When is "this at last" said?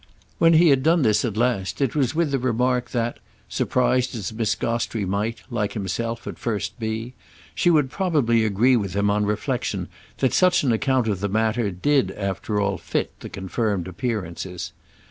1.03-1.79